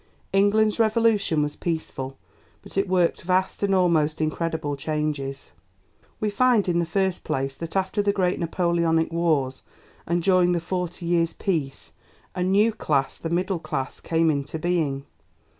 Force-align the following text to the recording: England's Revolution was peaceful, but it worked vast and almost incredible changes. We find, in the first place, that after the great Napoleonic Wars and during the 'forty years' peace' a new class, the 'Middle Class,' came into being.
England's 0.33 0.79
Revolution 0.79 1.43
was 1.43 1.55
peaceful, 1.55 2.17
but 2.63 2.75
it 2.75 2.87
worked 2.89 3.21
vast 3.21 3.61
and 3.61 3.75
almost 3.75 4.19
incredible 4.19 4.75
changes. 4.75 5.51
We 6.19 6.31
find, 6.31 6.67
in 6.67 6.79
the 6.79 6.87
first 6.87 7.23
place, 7.23 7.53
that 7.57 7.75
after 7.75 8.01
the 8.01 8.11
great 8.11 8.39
Napoleonic 8.39 9.11
Wars 9.13 9.61
and 10.07 10.23
during 10.23 10.53
the 10.53 10.59
'forty 10.59 11.05
years' 11.05 11.33
peace' 11.33 11.91
a 12.33 12.41
new 12.41 12.71
class, 12.71 13.19
the 13.19 13.29
'Middle 13.29 13.59
Class,' 13.59 13.99
came 14.01 14.31
into 14.31 14.57
being. 14.57 15.05